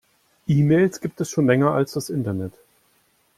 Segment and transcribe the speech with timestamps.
[0.47, 2.53] E-Mails gibt es schon länger als das Internet.